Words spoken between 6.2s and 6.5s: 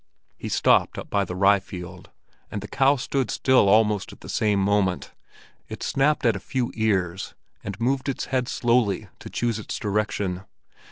at a